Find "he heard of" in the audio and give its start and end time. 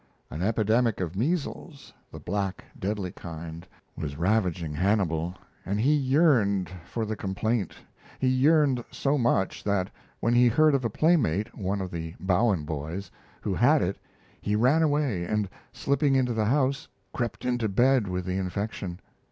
10.33-10.83